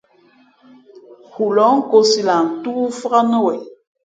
[1.33, 3.61] Hulǒh nkōsī lah ntóó fāk nά wen.